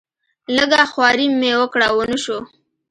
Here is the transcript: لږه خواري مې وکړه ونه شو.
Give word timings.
لږه 0.55 0.83
خواري 0.91 1.27
مې 1.39 1.51
وکړه 1.61 1.87
ونه 1.95 2.17
شو. 2.23 2.39